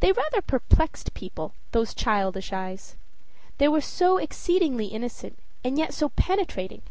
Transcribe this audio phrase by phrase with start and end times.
[0.00, 2.94] They rather perplexed people, those childish eyes;
[3.56, 6.82] they were so exceedingly innocent and yet so penetrating.